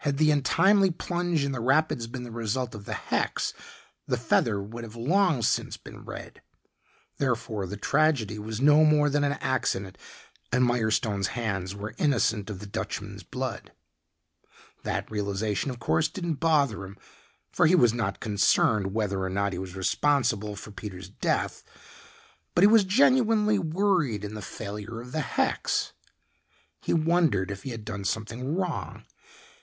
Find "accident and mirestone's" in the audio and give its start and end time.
9.40-11.28